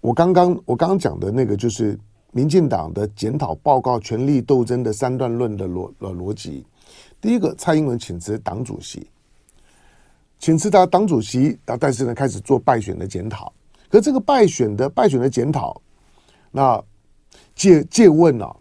[0.00, 1.98] 我刚刚我刚刚讲的那个，就是
[2.30, 6.64] 民进党的检讨报告、权力斗争的三段论的逻逻辑。
[7.20, 9.08] 第一个，蔡英文请辞党主席，
[10.38, 13.52] 请辞他党主席，然后但是呢，开始做败选的检讨。
[13.90, 15.80] 可这个败选的败选的检讨，
[16.50, 16.82] 那
[17.54, 18.56] 借借问呢、啊，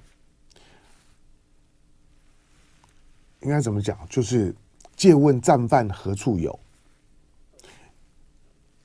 [3.41, 3.97] 应该怎么讲？
[4.09, 4.55] 就是
[4.95, 6.57] 借问战犯何处有？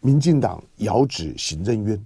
[0.00, 2.04] 民进党遥指行政院。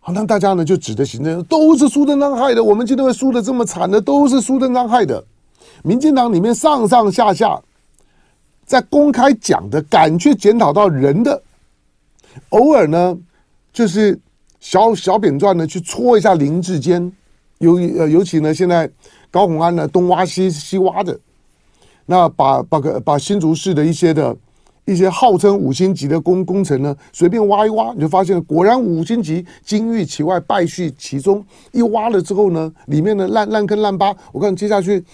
[0.00, 2.62] 好，那大家呢就指着行政院，都是苏贞昌害的。
[2.62, 5.24] 我们今天会输的这么惨的，都是苏贞昌害的。
[5.82, 7.60] 民进党里面上上下下，
[8.64, 11.40] 在公开讲的，敢去检讨到人的，
[12.48, 13.16] 偶尔呢，
[13.72, 14.18] 就是
[14.58, 17.12] 小小扁钻呢去戳一下林志坚，
[17.58, 18.90] 尤呃尤其呢现在
[19.30, 21.16] 高虹安呢东挖西西挖的，
[22.06, 24.36] 那把把个把新竹市的一些的
[24.84, 35.04] 一些号称五星级的工工程呢随便挖一挖，你就发现果然五星级金玉其外败絮其中，一挖了之后呢，里面的烂烂坑烂疤，我看接下去。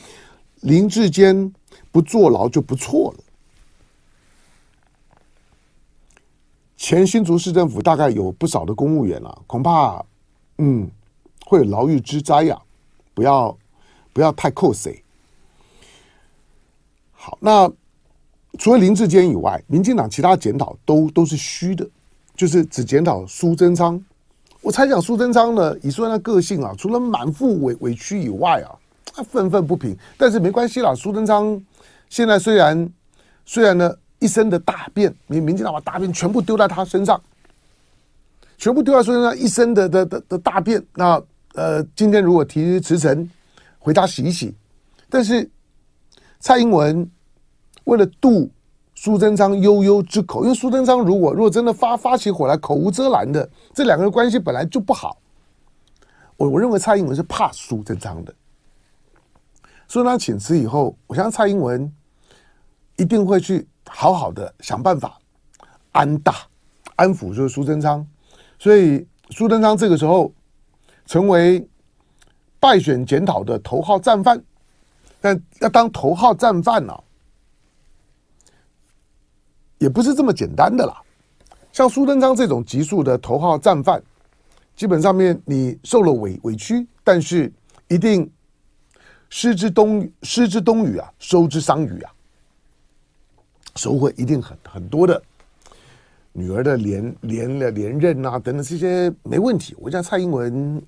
[0.62, 1.52] 林志坚
[1.90, 3.24] 不坐牢就不错了。
[6.76, 10.04] 前新竹市政府大概有不少的公务员啊，恐怕
[10.58, 10.88] 嗯
[11.46, 12.60] 会有牢狱之灾呀，
[13.12, 13.56] 不要
[14.12, 15.02] 不要太扣谁。
[17.12, 17.70] 好，那
[18.58, 21.88] 除了林志坚以外，民进党其他检讨都都是虚的，
[22.36, 24.00] 就是只检讨苏贞昌。
[24.60, 28.78] 我猜想苏贞昌呢，以苏贞昌的个性啊，除了满腹委委屈以外啊。
[29.14, 30.94] 他愤愤不平，但是没关系啦。
[30.94, 31.60] 苏贞昌
[32.08, 32.90] 现在虽然
[33.44, 37.20] 虽然呢一身的大便，民民进党把大便全部丢在他身上，
[38.56, 40.82] 全部丢在苏贞昌一身的的的的大便。
[40.94, 41.22] 那
[41.54, 43.28] 呃，今天如果提辞呈，
[43.78, 44.54] 回家洗一洗。
[45.10, 45.48] 但是
[46.40, 47.06] 蔡英文
[47.84, 48.50] 为了渡
[48.94, 55.18] 苏贞昌悠悠之口，因为苏贞昌如果如果真的发发起火来，口无遮拦的，这两个人关系本来就不好。
[56.38, 58.34] 我我认为蔡英文是怕苏贞昌的。
[59.92, 61.92] 所以他请辞以后，我相信蔡英文
[62.96, 65.18] 一定会去好好的想办法
[65.90, 66.34] 安大、
[66.96, 68.02] 安抚，就是苏贞昌。
[68.58, 70.32] 所以苏贞昌这个时候
[71.04, 71.68] 成为
[72.58, 74.42] 败选检讨的头号战犯，
[75.20, 76.98] 但要当头号战犯呢、
[79.76, 81.02] 也不是这么简单的啦。
[81.70, 84.02] 像苏贞昌这种级数的头号战犯，
[84.74, 87.52] 基本上面你受了委委屈，但是
[87.88, 88.32] 一定。
[89.34, 92.12] 失之东失之东隅啊，收之桑榆啊，
[93.76, 95.20] 收获一定很很多的。
[96.34, 99.74] 女儿的连连了连任啊，等等这些没问题。
[99.78, 100.80] 我讲蔡英文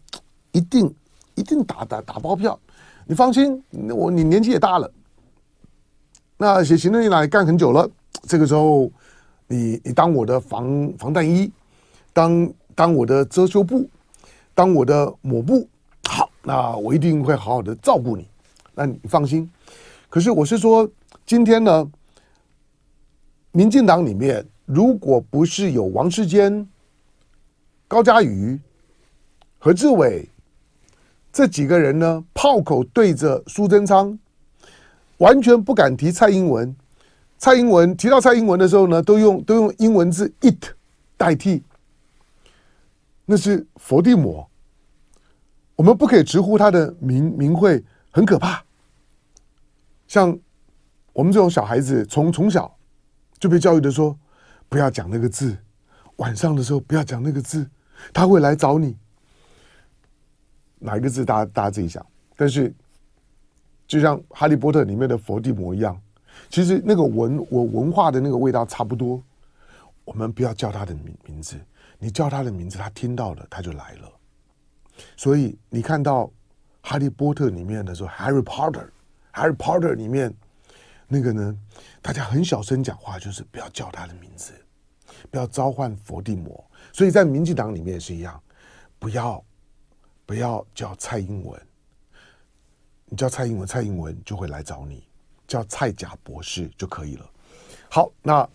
[0.52, 0.94] 一定
[1.34, 2.58] 一定打打打包票。
[3.06, 4.92] 你放心，我你年纪也大了，
[6.36, 7.90] 那写行政院长也干很久了，
[8.28, 8.92] 这个时候
[9.46, 11.50] 你你当我的防防弹衣，
[12.12, 13.88] 当当我的遮羞布，
[14.54, 15.66] 当我的抹布，
[16.06, 18.28] 好，那我一定会好好的照顾你。
[18.74, 19.50] 那你放心。
[20.08, 20.88] 可是我是说，
[21.24, 21.90] 今天呢，
[23.52, 26.66] 民进党里面如果不是有王世坚、
[27.88, 28.58] 高嘉瑜、
[29.58, 30.28] 何志伟。
[31.32, 34.16] 这几个人呢，炮口对着苏贞昌，
[35.18, 36.74] 完全不敢提蔡英文。
[37.38, 40.64] 蔡英文提到蔡英文的时候呢，都用都用英文字 “it”
[41.16, 41.64] 代替，
[43.26, 44.48] 那是佛地魔。
[45.74, 47.82] 我们不可以直呼他的名名讳，
[48.12, 48.63] 很可怕。
[50.14, 50.38] 像
[51.12, 52.72] 我们这种小孩子，从从小
[53.36, 54.16] 就被教育的说，
[54.68, 55.58] 不要讲那个字，
[56.18, 57.68] 晚上的时候不要讲那个字，
[58.12, 58.96] 他会来找你。
[60.78, 62.06] 哪一个字，大家大家自己想。
[62.36, 62.72] 但是，
[63.88, 66.00] 就像《哈利波特》里面的佛地魔一样，
[66.48, 69.20] 其实那个文我文化的那个味道差不多。
[70.04, 71.60] 我们不要叫他的名名字，
[71.98, 74.08] 你叫他的名字，他听到了他就来了。
[75.16, 76.26] 所以你看到
[76.82, 78.86] 《哈利波特》里面的时候，Harry Potter
[79.34, 80.32] Harry Potter 里面
[81.06, 81.58] 那个呢，
[82.00, 84.52] 大家很小声讲话，就是不要叫他的名字，
[85.30, 86.64] 不要召唤伏地魔。
[86.92, 88.40] 所以在民进党里面也是一样，
[88.98, 89.44] 不要。
[90.26, 91.60] 不要叫蔡英文，
[93.04, 94.96] 你叫蔡英文，蔡英文就会来找你；
[95.46, 97.30] 叫蔡甲博士就可以了。
[97.90, 98.48] 好，那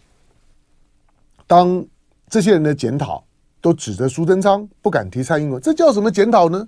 [1.45, 1.85] 当
[2.27, 3.23] 这些人的检讨
[3.61, 6.67] 都指着苏贞昌，不敢提蔡英文，这叫什么检讨呢？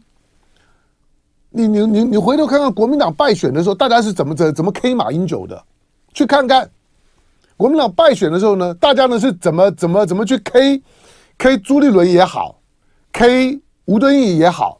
[1.54, 5.62] 你你你你回头看看国民党败选的时候，大家是怎么怎怎么 K 马英九的？
[6.14, 6.70] 去看看
[7.58, 10.82] 国民党败选的时候呢，大家呢是怎么怎么怎么去 K
[11.38, 12.60] K 朱立伦也好
[13.12, 14.80] ，K 吴敦义也好。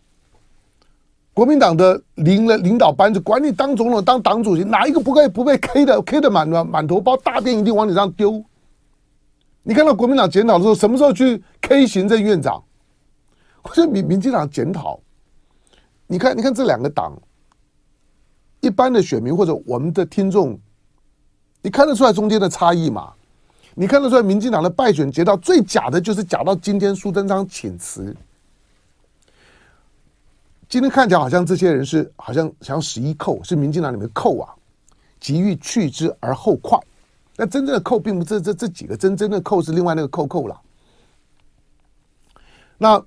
[1.34, 8.44] 国民党的领了领导班子，管你当总统、当党主席，哪一个不被不被 K 的？K 的满满满头包，大便一定往你上丢。
[9.64, 12.62] 你看到国民党检讨的时候，什么时候去 K 行政院长？
[13.64, 15.00] 或者民民进党检讨？
[16.12, 17.18] 你看，你看这两个党，
[18.60, 20.60] 一般的选民或者我们的听众，
[21.62, 23.14] 你看得出来中间的差异吗？
[23.76, 28.14] 你看得出来，民进党的败选检讨最假的就是假到今天苏贞昌请辞。
[30.68, 34.54] 今天看起来好像这些人是好像想要十一扣，是民进党里面扣啊，
[35.18, 36.78] 急欲去之而后快。
[37.38, 40.62] 但真正的扣并不是这这这几个，真正的扣是另外那个扣扣了。
[42.78, 43.02] 那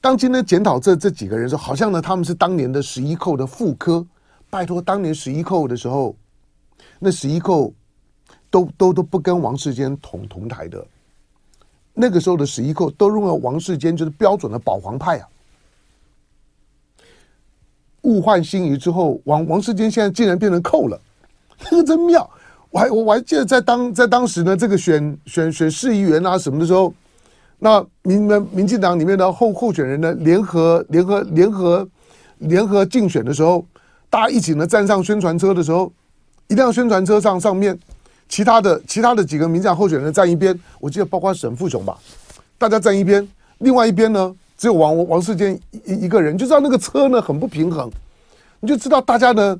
[0.00, 4.06] 当今天检讨这这几个人说，好像呢他们是当年的十一寇的副科。
[4.48, 6.14] 拜托，当年十一寇的时候，
[7.00, 7.74] 那十一寇
[8.48, 10.86] 都都都不跟王世坚同同台的。
[11.92, 15.28] 那个时候的十一寇都认为王世坚就是标准的保皇派啊。
[18.02, 21.00] 物换星移之后，王王世坚现在竟然变成寇了，
[21.68, 22.30] 这个真妙。
[22.70, 26.94] 我还我我还记得在当在当时呢，这个选选选市议员啊什么的时候，
[27.58, 31.88] 那民民进党里面的候候选人呢，联合联合联合
[32.38, 33.64] 联合竞选的时候，
[34.10, 35.92] 大家一起呢站上宣传车的时候，
[36.48, 37.78] 一辆宣传车上上面，
[38.28, 41.98] 其他的其他的几个民进党候选人站一边，我记得包括沈富雄吧，
[42.58, 43.26] 大家站一边，
[43.58, 44.34] 另外一边呢。
[44.58, 47.90] 只有王王世坚一一个人，就知道那个车呢很不平衡，
[48.60, 49.54] 你就知道大家呢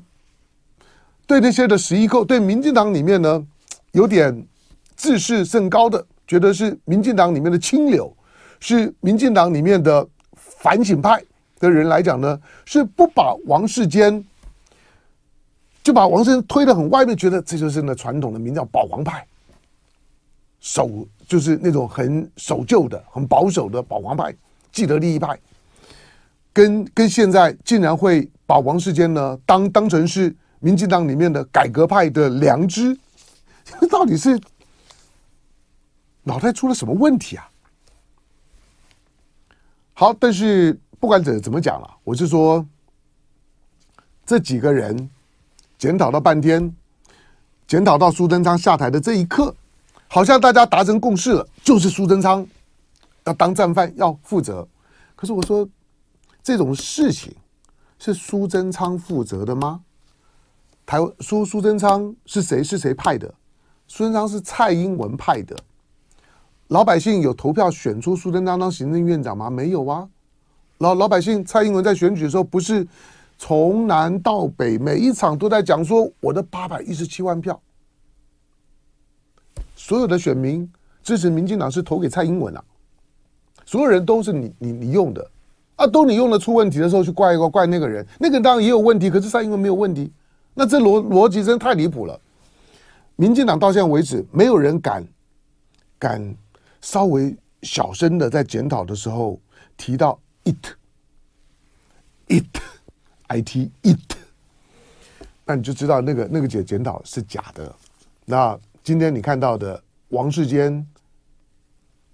[1.27, 3.45] 对那些的十一扣，对民进党里面呢
[3.91, 4.47] 有点
[4.95, 8.15] 自视甚高的，觉得是民进党里面的清流，
[8.59, 11.23] 是民进党里面的反省派
[11.59, 14.23] 的人来讲呢，是不把王世坚
[15.81, 19.25] 就把王世坚推得很外面，觉得这就是那传统的民调保皇派，
[20.59, 24.35] 守就是那种很守旧的、很保守的保皇派。
[24.69, 25.39] 既得利益派，
[26.53, 32.95] 跟跟现在竟然会把王世坚呢当当成是民进党里面的改革派的良知，
[33.89, 34.39] 到底是
[36.27, 37.49] 脑袋出了什么问题啊？
[39.93, 42.67] 好，但是不管怎怎么讲了，我是说
[44.25, 45.09] 这几个人
[45.77, 46.75] 检讨了半天，
[47.65, 49.55] 检讨到苏贞昌下台的这一刻，
[50.09, 52.45] 好像大家达成共识了，就是苏贞昌。
[53.23, 54.67] 要当战犯要负责，
[55.15, 55.67] 可是我说
[56.43, 57.33] 这种事情
[57.99, 59.81] 是苏贞昌负责的吗？
[60.85, 62.61] 台湾苏苏贞昌是谁？
[62.61, 63.33] 是谁派的？
[63.87, 65.57] 苏贞昌是蔡英文派的。
[66.69, 69.49] 老百姓有投票选出苏贞昌当行政院长吗？
[69.49, 70.07] 没有啊。
[70.79, 72.85] 老老百姓蔡英文在选举的时候，不是
[73.37, 77.59] 从南到北每一场都在讲说我的八百一十七万票，
[79.75, 80.69] 所有的选民
[81.01, 82.63] 支持民进党是投给蔡英文啊。
[83.65, 85.31] 所有人都是你你你用的，
[85.77, 90.11] 啊，都你用的出问题的时候去怪一怪怪那个人，那个人当然也有问题，可是蔡英文没有问题，
[90.53, 92.19] 那这逻逻辑真太离谱了。
[93.15, 95.05] 民进党到现在为止，没有人敢
[95.97, 96.35] 敢
[96.81, 99.39] 稍微小声的在检讨的时候
[99.75, 100.55] 提到 it
[102.27, 102.45] it
[103.27, 104.17] it it，
[105.45, 107.73] 那你就知道那个那个检检讨是假的。
[108.25, 110.85] 那今天你看到的王世坚、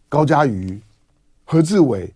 [0.09, 0.81] 高嘉瑜、
[1.45, 2.13] 何志伟。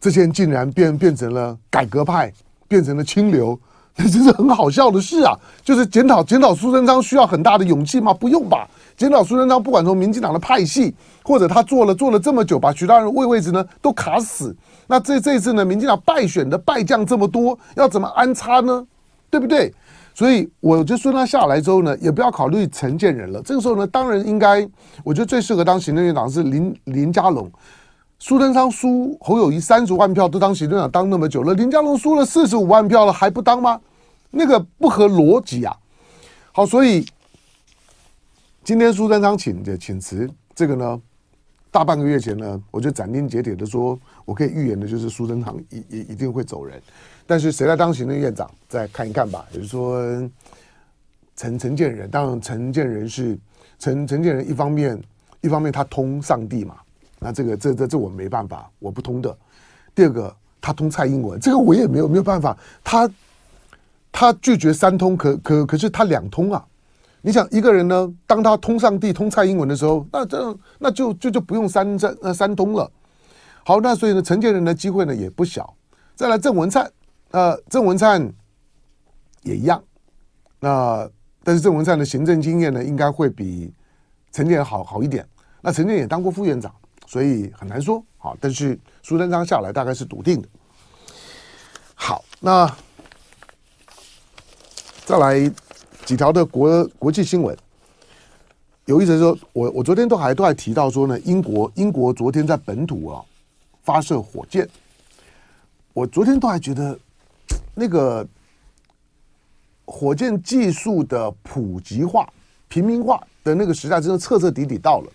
[0.00, 2.30] 这些人竟然变变成了改革派，
[2.68, 3.58] 变成了清流，
[3.94, 5.32] 这真是很好笑的事啊！
[5.62, 8.12] 就是检讨检讨苏贞昌需要很大的勇气吗？
[8.12, 8.68] 不用吧。
[8.96, 14.54] 检讨苏贞昌，不管从民进党的派系，或者他做了做了这么久，把徐大人位位置呢都卡死。
[14.86, 18.86] 那这这次呢，民进党败选的败将这么多，要怎么安插呢？
[19.30, 19.72] 对不对？
[20.14, 23.42] 所以我就说他下来之后呢，也不要考虑陈建人了。
[23.42, 24.64] 这个时候呢，当然应该，
[25.02, 27.50] 我觉得最适合当行政院长是林林佳龙。
[28.20, 33.80] 苏贞昌输侯友谊三十万票都当行政长当那么久了，林佳龙输了四十五万票了还不当吗？
[34.30, 35.76] 那个不合逻辑啊！
[36.52, 37.04] 好，所以
[38.64, 41.02] 今天苏贞昌请的请辞，这个呢，
[41.70, 46.80] 大半个月前呢，我就斩钉截铁的说，我可以预言的就是苏贞昌一一一定会走人，
[47.26, 49.44] 但是谁来当行政院长，再看一看吧。
[49.52, 50.02] 也就是说，
[51.36, 53.38] 陈陈建仁，当然陈建仁是
[53.78, 54.98] 陈陈建仁，一方面
[55.42, 56.76] 一方面他通上帝嘛。
[57.18, 59.36] 那这个这这这我没办法，我不通的。
[59.94, 62.56] 第二个，他通蔡英文，这个我也没有没有办法。
[62.82, 63.10] 他
[64.10, 66.64] 他拒绝三通，可可可是他两通啊。
[67.26, 72.90] 你想一个人呢，当他通上帝、通蔡英文的时候，那这那就就就不用三三那三通了。
[73.64, 75.74] 好，那所以呢，陈建仁的机会呢也不小。
[76.14, 76.92] 再来郑文灿，
[77.30, 78.30] 呃，郑文灿
[79.40, 79.82] 也一样。
[80.60, 81.08] 那
[81.42, 83.72] 但是郑文灿的行政经验呢，应该会比
[84.30, 85.26] 陈建仁好好一点。
[85.62, 86.70] 那陈建也当过副院长。
[87.06, 90.48] 所以很难说，好，但是苏贞昌下来大概是笃定的。
[91.94, 92.70] 好，那
[95.04, 95.52] 再来
[96.04, 97.56] 几条的国国际新闻。
[98.86, 103.24] 有意思说，我我昨天都还都还提到说呢，英国英国昨天在本土啊
[103.82, 104.68] 发射火箭，
[105.94, 106.98] 我昨天都还觉得
[107.74, 108.26] 那个
[109.86, 112.28] 火箭技术的普及化、
[112.68, 115.10] 平民化的那个时代，真的彻彻底底到了。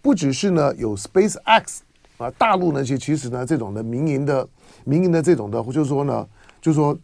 [0.00, 1.78] 不只是呢，有 SpaceX
[2.16, 4.48] 啊，大陆呢，其其实呢，这种的民营的、
[4.84, 6.26] 民营的这种的，就是说呢，
[6.60, 6.96] 就是说，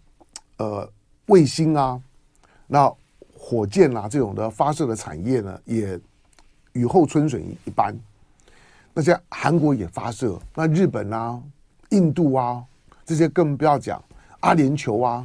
[0.59, 0.89] 呃，
[1.27, 2.01] 卫星啊，
[2.69, 2.91] 那
[3.49, 5.97] 火箭啊，这种的发射的产业呢，也
[6.73, 7.97] 雨后春笋一般。
[8.93, 11.41] 那像韩国也发射，那日本啊、
[11.91, 12.61] 印度啊
[13.05, 14.03] 这些更不要讲，
[14.41, 15.25] 阿联酋啊，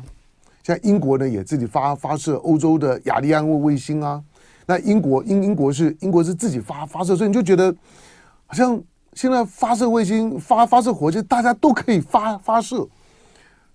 [0.62, 4.24] 像英国呢也自己发发射欧洲的亚利安卫卫星啊。
[4.68, 7.76] 那英国英英国是英国是自己发发射，所以你就觉得
[8.46, 8.80] 好像
[9.16, 12.88] 现在发射卫星、发发射火箭，大家都可以发发射。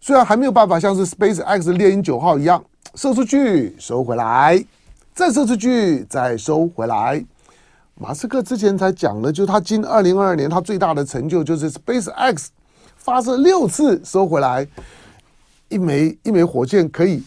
[0.00, 4.64] 虽然还没有办法像是 SpaceX 猎鹰九号一样射出去收回来，
[5.14, 7.24] 再射出去再收回来。
[7.94, 12.46] 马斯克之前才讲了，就他今二零二二年他最大的成就就是 SpaceX
[12.96, 14.66] 发射六次收回来，
[15.68, 17.22] 一枚一枚火箭可以。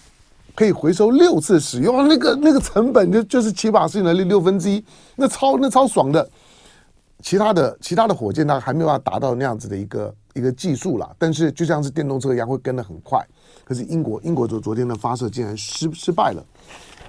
[0.55, 4.83] 可以回收六次使用，那个那个成本就就是起码是能力六分之一，
[5.15, 6.29] 那超那超爽的。
[7.21, 13.25] 其他的其他的火箭它还没有办法达到那样子的一个一个技术啦，但是就像是电动车一样会跟得很快。
[13.69, 16.43] 可是英国英国昨昨天的发射竟然失失败了，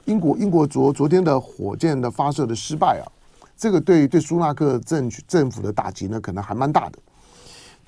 [0.05, 3.09] 英国英国昨昨天的火箭的发射的失败啊，
[3.57, 6.99] 这个对对苏纳克政政府的打击呢可能还蛮大的。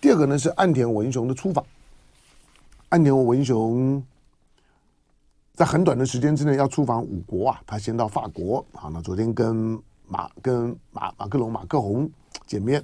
[0.00, 1.62] 第二个呢是岸田文雄的出访，
[2.88, 4.02] 岸田文雄。
[5.54, 12.10] 在很短的时间之内要出访五国啊，他先到法国，好，那昨天跟马跟马马克龙马克宏
[12.46, 12.82] 见面。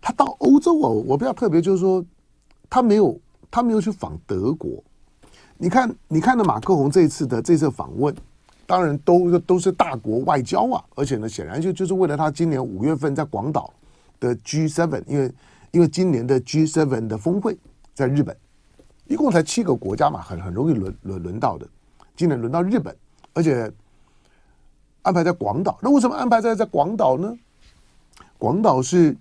[0.00, 2.02] 他到欧洲哦，我比较特别就是说，
[2.70, 4.80] 他没有他没有去访德国。
[5.62, 8.12] 你看，你看的马克宏这一次的这次访问，
[8.66, 13.72] 当然都都是大国外交啊，而且呢，显然就就是为了他今年五月份在广岛
[14.18, 15.32] 的 G7，因为
[15.70, 17.56] 因为今年的 G7 的峰会
[17.94, 18.36] 在日本。
[19.06, 21.64] 一共才七个国家嘛，很很容易轮轮轮到的。
[22.16, 22.96] 今年轮到日本，
[23.32, 23.72] 而且
[25.02, 25.78] 安排在广岛。
[25.80, 27.32] 那为什么安排在在广岛呢？
[28.36, 29.16] 广岛是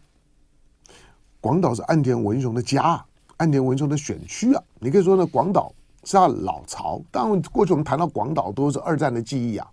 [1.39, 3.05] 广岛是岸田文雄的家，
[3.37, 4.63] 岸田文雄的选区啊。
[4.79, 5.71] 你可以说呢，广岛
[6.03, 7.01] 是他老巢。
[7.11, 9.67] 当然，过去我们谈到广岛都是二战的记忆啊。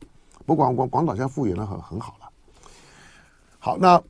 [0.47, 2.29] 不过广广岛现在复原的很很好了。
[3.59, 4.03] 好，那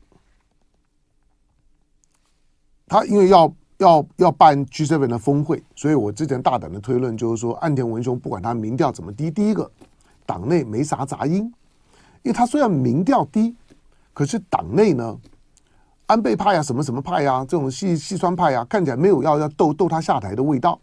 [2.87, 3.53] 他因为要。
[3.79, 9.71] 要要办 G7 的峰会，所以我之前大胆的推论就是说，岸田文雄不管他民调怎么低，第一个
[10.27, 11.45] 党内没啥杂音，
[12.25, 13.55] 因为他虽然民调低，
[14.13, 15.17] 可是党内呢，
[16.07, 20.77] 安倍派呀、啊，什么什么派呀、啊，这种细细川派呀、啊，看起来没有要要斗斗他下台的味道，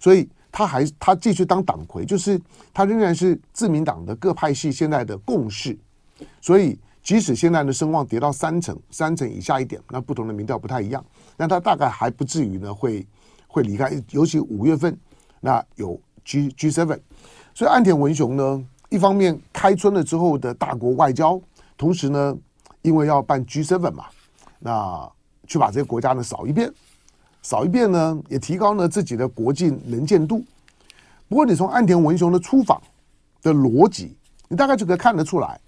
[0.00, 2.40] 所以他还他继续当党魁，就是
[2.72, 5.76] 他仍然是自民党的各派系现在的共识。
[6.40, 11.04] 所以即使现在的声望跌到三成，三成以下一点，那不同的民调不太一样，
[11.36, 13.06] 那他大概还不至于呢会
[13.46, 14.96] 会离开，尤其五月份
[15.40, 17.00] 那有 G G seven，
[17.54, 21.40] 所以岸田文雄呢，一方面开春了之后的大国外交，
[21.76, 22.36] 同时呢，
[22.82, 24.04] 因为要办 G seven 嘛。
[24.58, 25.10] 那
[25.46, 26.70] 去把这些国家呢扫一遍，
[27.42, 30.44] 扫一遍呢，也提高了自己的国际能见度。
[31.28, 32.80] 不过，你从岸田文雄的出访
[33.42, 34.16] 的逻辑，
[34.48, 35.58] 你大概就可以看得出来，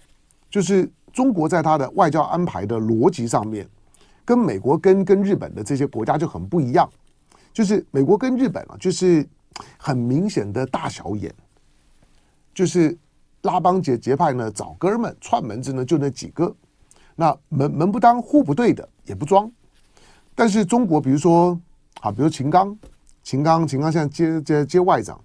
[0.49, 3.67] 就是中国在他的外交安排的逻辑上面，
[4.25, 6.89] 跟美国跟跟日本的这些国家就很不一样。
[7.53, 9.27] 就是美国跟日本啊，就是
[9.77, 11.33] 很明显的大小眼，
[12.53, 12.97] 就是
[13.43, 16.53] 拉帮结结派呢，找哥们串门子呢，就那几个。
[17.15, 19.49] 那门门不当户不对的也不装，
[20.35, 21.59] 但是中国比如说
[22.01, 22.77] 啊，比如秦刚，
[23.23, 25.19] 秦刚秦刚现在接接接外长，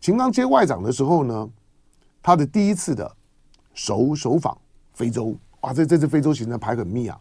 [0.00, 1.48] 秦刚接外长的时候呢，
[2.22, 3.10] 他的第一次的
[3.74, 4.56] 首首访
[4.92, 7.20] 非洲，哇，这这次非洲行程排很密啊，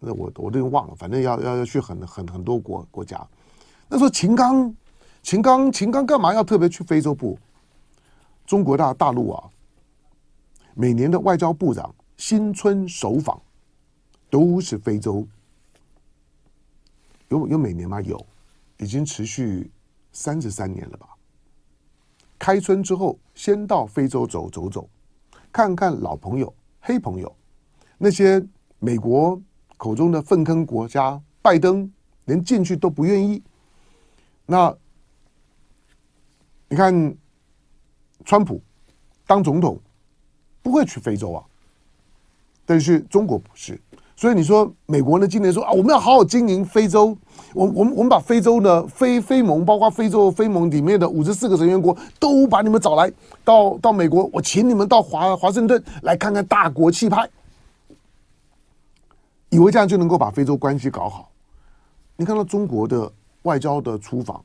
[0.00, 3.26] 那我我都忘了，反正要要要去很很很多国国家。
[3.88, 4.74] 那说秦刚
[5.22, 7.38] 秦刚秦刚干嘛要特别去非洲部？
[8.46, 9.44] 中国大大陆啊，
[10.74, 11.94] 每年的外交部长。
[12.18, 13.38] 新春首访
[14.30, 15.28] 都是非洲，
[17.28, 18.00] 有有每年吗？
[18.00, 18.24] 有，
[18.78, 19.70] 已经持续
[20.12, 21.08] 三十三年了吧。
[22.38, 24.88] 开春之后，先到非洲走走走，
[25.50, 27.34] 看看老朋友、黑朋友，
[27.98, 28.44] 那些
[28.78, 29.40] 美国
[29.76, 31.90] 口中的粪坑国家，拜登
[32.26, 33.42] 连进去都不愿意。
[34.44, 34.76] 那
[36.68, 37.16] 你看，
[38.24, 38.62] 川普
[39.26, 39.80] 当总统
[40.62, 41.44] 不会去非洲啊。
[42.64, 43.80] 但是中国不是，
[44.18, 45.28] 所以你说美国呢？
[45.28, 47.14] 今年说啊，我们要好好经营非洲，
[47.52, 53.12] 我我们我们把非洲的非非盟，包括非洲非盟里面的五十四个成员国，都把你们找来
[53.44, 57.28] 到到美国，我请你们到华华盛顿来看看大国气派，
[59.50, 61.30] 以为这样就能够把非洲关系搞好。
[62.16, 63.12] 你看到中国的
[63.42, 64.42] 外交的出访，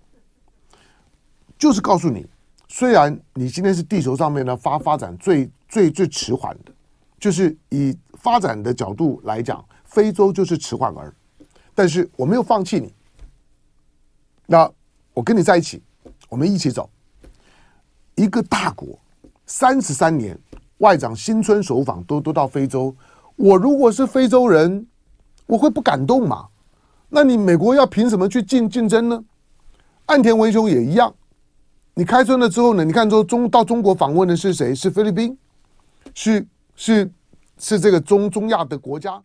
[1.57, 2.27] 就是告诉你，
[2.67, 6.73] 虽然你今天是地球上面呢发发展最最最迟缓的。
[7.21, 11.13] 就是以发展的角度来讲，非洲就是迟缓儿，
[11.75, 12.91] 但是我没有放弃你。
[14.47, 14.69] 那
[15.13, 15.83] 我跟你在一起，
[16.29, 16.89] 我们一起走。
[18.15, 18.99] 一个大国
[19.45, 20.37] 三十三年
[20.79, 22.93] 外长新春首访都都到非洲，
[23.35, 24.87] 我如果是非洲人，
[25.45, 26.47] 我会不感动吗？
[27.07, 29.23] 那你美国要凭什么去竞竞争呢？
[30.07, 31.13] 岸田文雄也一样，
[31.93, 32.83] 你开春了之后呢？
[32.83, 34.73] 你看说中到中国访问的是谁？
[34.73, 35.37] 是菲律宾，
[36.15, 36.47] 是。
[36.75, 37.09] 是
[37.57, 39.21] 是这个中中亚的国家。